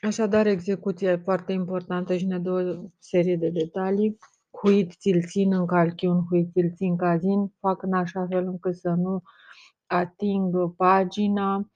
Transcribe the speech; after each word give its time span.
Așadar, 0.00 0.46
execuția 0.46 1.10
e 1.10 1.16
foarte 1.16 1.52
importantă 1.52 2.16
și 2.16 2.26
ne 2.26 2.38
dă 2.38 2.50
o 2.50 2.88
serie 2.98 3.36
de 3.36 3.48
detalii. 3.48 4.18
Huit 4.50 4.92
ți-l 4.92 5.22
țin 5.26 5.52
în 5.52 5.66
calchiun, 5.66 6.24
huit 6.28 6.52
ți-l 6.52 6.72
țin 6.74 6.96
cazin, 6.96 7.52
fac 7.60 7.82
în 7.82 7.92
așa 7.92 8.26
fel 8.30 8.46
încât 8.46 8.76
să 8.76 8.88
nu 8.88 9.22
ating 9.86 10.74
pagina. 10.76 11.70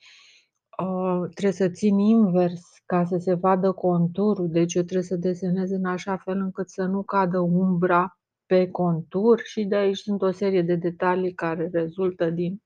Uh, 0.83 1.29
trebuie 1.31 1.53
să 1.53 1.69
țin 1.69 1.99
invers 1.99 2.63
ca 2.87 3.05
să 3.05 3.17
se 3.19 3.35
vadă 3.35 3.73
conturul, 3.73 4.51
deci 4.51 4.75
eu 4.75 4.83
trebuie 4.83 5.07
să 5.07 5.17
desenez 5.17 5.71
în 5.71 5.85
așa 5.85 6.17
fel 6.17 6.39
încât 6.39 6.71
să 6.71 6.83
nu 6.85 7.03
cadă 7.03 7.39
umbra 7.39 8.19
pe 8.47 8.71
contur 8.71 9.41
și 9.45 9.65
de 9.65 9.77
aici 9.77 9.99
sunt 9.99 10.23
o 10.23 10.31
serie 10.31 10.63
de 10.63 10.75
detalii 10.75 11.35
care 11.35 11.69
rezultă 11.73 12.31
din 12.31 12.63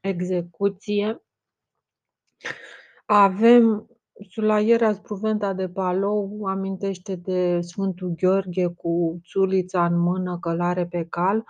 execuție. 0.00 1.22
Avem 3.04 3.91
Sulaiera 4.30 4.92
Spruventa 4.92 5.52
de 5.52 5.68
Palou 5.68 6.44
amintește 6.46 7.14
de 7.16 7.60
Sfântul 7.60 8.14
Gheorghe 8.16 8.66
cu 8.66 9.20
țulița 9.26 9.84
în 9.86 9.98
mână, 9.98 10.38
călare 10.38 10.86
pe 10.86 11.06
cal. 11.10 11.44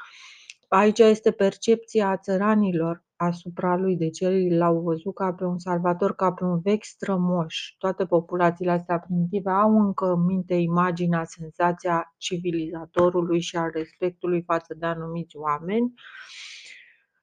Aici 0.68 0.98
este 0.98 1.30
percepția 1.30 2.16
țăranilor 2.16 3.04
asupra 3.16 3.76
lui, 3.76 3.96
deci 3.96 4.20
ei 4.20 4.50
l-au 4.50 4.80
văzut 4.80 5.14
ca 5.14 5.32
pe 5.32 5.44
un 5.44 5.58
salvator, 5.58 6.14
ca 6.14 6.32
pe 6.32 6.44
un 6.44 6.60
vechi 6.60 6.84
strămoș. 6.84 7.74
Toate 7.78 8.04
populațiile 8.04 8.70
astea 8.70 8.98
primitive 8.98 9.50
au 9.50 9.80
încă 9.80 10.06
în 10.06 10.24
minte 10.24 10.54
imaginea, 10.54 11.24
senzația 11.24 12.14
civilizatorului 12.16 13.40
și 13.40 13.56
al 13.56 13.70
respectului 13.74 14.42
față 14.42 14.74
de 14.78 14.86
anumiți 14.86 15.36
oameni. 15.36 15.92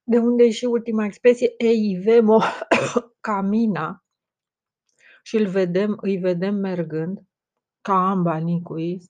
De 0.04 0.18
unde 0.18 0.50
și 0.50 0.66
ultima 0.66 1.06
expresie, 1.06 1.54
ei 1.58 2.02
vemo 2.04 2.40
camina, 3.22 4.04
și 5.30 5.38
îl 5.38 5.48
vedem, 5.48 5.98
îi 6.02 6.18
vedem 6.18 6.56
mergând, 6.56 7.20
ca 7.82 8.10
amba 8.10 8.38
nicuis, 8.38 9.06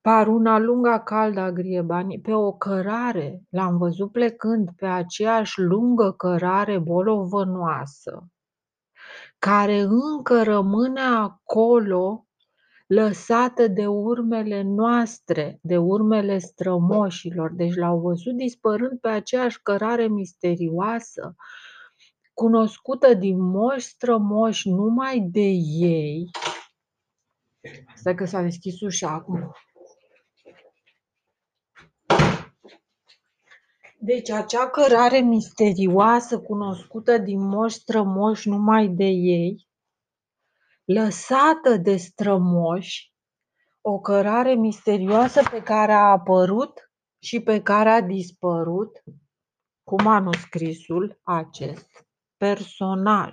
par 0.00 0.26
una 0.26 0.58
lunga 0.58 1.00
calda 1.00 1.52
griebani, 1.52 2.20
pe 2.20 2.32
o 2.32 2.52
cărare, 2.52 3.42
l-am 3.48 3.76
văzut 3.76 4.12
plecând 4.12 4.68
pe 4.76 4.86
aceeași 4.86 5.60
lungă 5.60 6.12
cărare 6.12 6.78
bolovănoasă, 6.78 8.28
care 9.38 9.80
încă 9.80 10.42
rămâne 10.42 11.00
acolo 11.00 12.26
lăsată 12.86 13.68
de 13.68 13.86
urmele 13.86 14.62
noastre, 14.62 15.58
de 15.62 15.76
urmele 15.76 16.38
strămoșilor. 16.38 17.52
Deci 17.52 17.74
l-au 17.74 17.98
văzut 17.98 18.36
dispărând 18.36 19.00
pe 19.00 19.08
aceeași 19.08 19.62
cărare 19.62 20.06
misterioasă, 20.06 21.34
cunoscută 22.40 23.14
din 23.14 23.40
moși 23.40 23.86
strămoși 23.86 24.68
numai 24.68 25.20
de 25.20 25.48
ei. 25.80 26.30
Stai 27.94 28.14
că 28.14 28.24
s-a 28.24 28.42
deschis 28.42 28.80
ușa 28.80 29.08
acum. 29.08 29.52
Deci 33.98 34.30
acea 34.30 34.70
cărare 34.70 35.18
misterioasă 35.18 36.40
cunoscută 36.40 37.18
din 37.18 37.40
moși 37.40 37.76
strămoși 37.76 38.48
numai 38.48 38.88
de 38.88 39.08
ei, 39.08 39.68
lăsată 40.84 41.76
de 41.76 41.96
strămoși, 41.96 43.12
o 43.80 44.00
cărare 44.00 44.54
misterioasă 44.54 45.42
pe 45.50 45.62
care 45.62 45.92
a 45.92 46.10
apărut 46.10 46.92
și 47.18 47.40
pe 47.40 47.62
care 47.62 47.88
a 47.88 48.00
dispărut 48.00 49.02
cu 49.84 50.02
manuscrisul 50.02 51.20
acest 51.22 52.08
personaj 52.40 53.32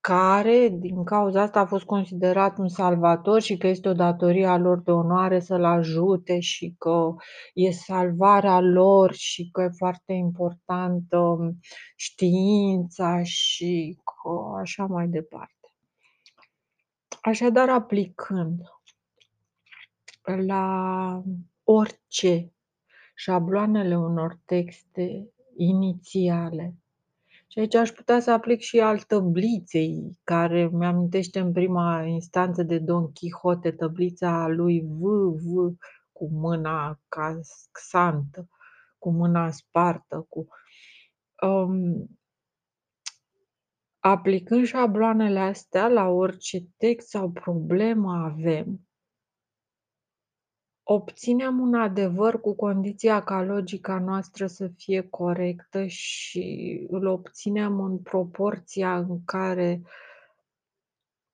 care, 0.00 0.68
din 0.68 1.04
cauza 1.04 1.42
asta, 1.42 1.60
a 1.60 1.66
fost 1.66 1.84
considerat 1.84 2.58
un 2.58 2.68
salvator 2.68 3.40
și 3.40 3.56
că 3.56 3.66
este 3.66 3.88
o 3.88 3.92
datorie 3.92 4.46
a 4.46 4.56
lor 4.56 4.82
de 4.82 4.90
onoare 4.90 5.40
să-l 5.40 5.64
ajute 5.64 6.40
și 6.40 6.74
că 6.78 7.14
e 7.54 7.70
salvarea 7.70 8.60
lor 8.60 9.12
și 9.12 9.48
că 9.52 9.62
e 9.62 9.68
foarte 9.76 10.12
importantă 10.12 11.36
știința 11.96 13.22
și 13.22 13.98
că 14.04 14.58
așa 14.60 14.86
mai 14.86 15.08
departe. 15.08 15.74
Așadar, 17.20 17.68
aplicând 17.68 18.60
la 20.46 21.22
orice 21.64 22.52
șabloanele 23.14 23.96
unor 23.98 24.38
texte 24.44 25.28
inițiale 25.56 26.74
și 27.52 27.58
aici 27.58 27.74
aș 27.74 27.90
putea 27.90 28.20
să 28.20 28.30
aplic 28.30 28.60
și 28.60 28.80
al 28.80 29.00
tăbliței, 29.00 30.18
care 30.24 30.68
mi-amintește 30.72 31.40
în 31.40 31.52
prima 31.52 32.02
instanță 32.02 32.62
de 32.62 32.78
Don 32.78 33.12
Quixote, 33.12 33.70
tăblița 33.70 34.46
lui 34.48 34.80
V, 34.80 35.00
V, 35.34 35.76
cu 36.12 36.28
mâna 36.30 37.00
ca 37.08 37.40
xantă, 37.70 38.48
cu 38.98 39.10
mâna 39.10 39.50
spartă, 39.50 40.26
cu... 40.28 40.46
Um, 41.46 42.06
aplicând 43.98 44.66
șabloanele 44.66 45.38
astea 45.38 45.88
la 45.88 46.08
orice 46.08 46.58
text 46.76 47.08
sau 47.08 47.30
problemă 47.30 48.12
avem, 48.12 48.80
obținem 50.92 51.58
un 51.58 51.74
adevăr 51.74 52.40
cu 52.40 52.54
condiția 52.54 53.22
ca 53.22 53.42
logica 53.42 53.98
noastră 53.98 54.46
să 54.46 54.68
fie 54.76 55.08
corectă 55.08 55.86
și 55.86 56.86
îl 56.90 57.06
obținem 57.06 57.80
în 57.80 57.98
proporția 57.98 58.96
în 58.96 59.24
care 59.24 59.82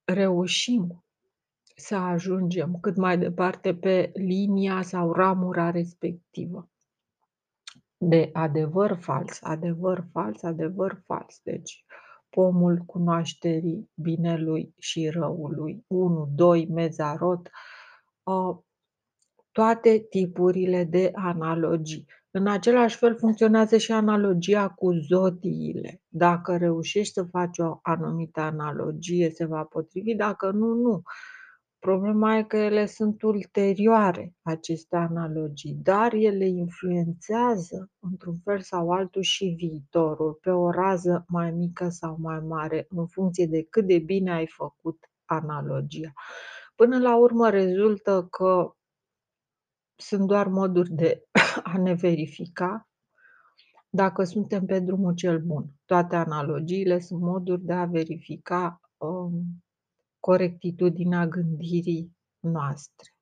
reușim 0.04 1.04
să 1.76 1.94
ajungem 1.94 2.78
cât 2.80 2.96
mai 2.96 3.18
departe 3.18 3.74
pe 3.74 4.10
linia 4.14 4.82
sau 4.82 5.12
ramura 5.12 5.70
respectivă. 5.70 6.70
De 7.96 8.30
adevăr 8.32 8.98
fals, 9.00 9.42
adevăr 9.42 10.06
fals, 10.12 10.42
adevăr 10.42 11.02
fals. 11.04 11.40
Deci, 11.42 11.84
pomul 12.28 12.78
cunoașterii 12.78 13.90
binelui 13.94 14.74
și 14.78 15.08
răului. 15.08 15.84
1, 15.86 16.28
2, 16.34 16.66
mezarot, 16.66 17.50
toate 19.56 20.06
tipurile 20.10 20.84
de 20.84 21.10
analogii. 21.14 22.06
În 22.30 22.46
același 22.46 22.96
fel 22.96 23.16
funcționează 23.16 23.76
și 23.76 23.92
analogia 23.92 24.68
cu 24.68 24.92
zodiile. 24.92 26.02
Dacă 26.08 26.56
reușești 26.56 27.12
să 27.12 27.22
faci 27.22 27.58
o 27.58 27.78
anumită 27.82 28.40
analogie, 28.40 29.30
se 29.30 29.44
va 29.44 29.62
potrivi, 29.64 30.14
dacă 30.14 30.50
nu, 30.50 30.74
nu. 30.74 31.02
Problema 31.78 32.36
e 32.36 32.42
că 32.42 32.56
ele 32.56 32.86
sunt 32.86 33.22
ulterioare, 33.22 34.34
aceste 34.42 34.96
analogii, 34.96 35.78
dar 35.82 36.12
ele 36.12 36.46
influențează, 36.46 37.90
într-un 37.98 38.34
fel 38.44 38.60
sau 38.60 38.90
altul, 38.90 39.22
și 39.22 39.54
viitorul, 39.56 40.38
pe 40.40 40.50
o 40.50 40.70
rază 40.70 41.24
mai 41.28 41.50
mică 41.50 41.88
sau 41.88 42.16
mai 42.20 42.40
mare, 42.40 42.86
în 42.88 43.06
funcție 43.06 43.46
de 43.46 43.66
cât 43.70 43.86
de 43.86 43.98
bine 43.98 44.32
ai 44.32 44.46
făcut 44.46 44.98
analogia. 45.24 46.12
Până 46.74 46.98
la 46.98 47.16
urmă 47.16 47.50
rezultă 47.50 48.26
că 48.30 48.75
sunt 49.96 50.26
doar 50.26 50.48
moduri 50.48 50.90
de 50.90 51.22
a 51.72 51.78
ne 51.78 51.94
verifica 51.94 52.88
dacă 53.88 54.24
suntem 54.24 54.66
pe 54.66 54.80
drumul 54.80 55.14
cel 55.14 55.40
bun. 55.40 55.70
Toate 55.84 56.16
analogiile 56.16 56.98
sunt 57.00 57.20
moduri 57.20 57.64
de 57.64 57.72
a 57.72 57.84
verifica 57.84 58.80
um, 58.96 59.64
corectitudinea 60.20 61.26
gândirii 61.26 62.16
noastre. 62.40 63.14